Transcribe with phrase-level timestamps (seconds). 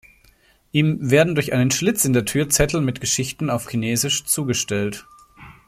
[0.71, 5.05] Ihm werden durch einen Schlitz in der Tür Zettel mit Geschichten auf Chinesisch zugestellt.